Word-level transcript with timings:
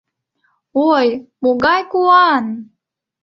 —Ой, 0.91 1.07
могай 1.43 1.81
куан! 1.91 2.45